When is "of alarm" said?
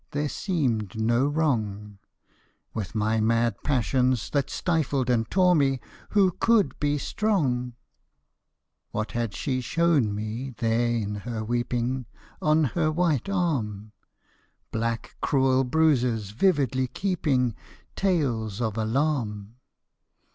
18.59-19.57